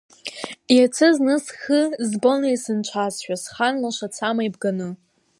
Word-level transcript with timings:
Иацы 0.75 1.07
зны 1.15 1.35
схы 1.43 1.81
збонеи 2.09 2.57
сынцәазшәа, 2.63 3.35
схан 3.43 3.75
лаша 3.81 4.07
цама 4.15 4.43
ибганы? 4.47 4.89